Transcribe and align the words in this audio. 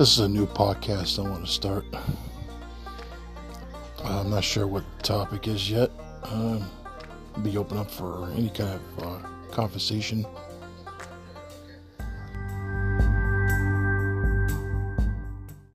This 0.00 0.12
is 0.12 0.20
a 0.20 0.28
new 0.30 0.46
podcast 0.46 1.18
I 1.18 1.28
want 1.28 1.44
to 1.44 1.52
start. 1.52 1.84
Uh, 1.92 2.00
I'm 4.02 4.30
not 4.30 4.42
sure 4.42 4.66
what 4.66 4.82
the 4.96 5.02
topic 5.02 5.46
is 5.46 5.70
yet. 5.70 5.90
Um, 6.22 6.64
be 7.42 7.58
open 7.58 7.76
up 7.76 7.90
for 7.90 8.30
any 8.30 8.48
kind 8.48 8.80
of 8.80 9.04
uh, 9.04 9.18
conversation 9.50 10.24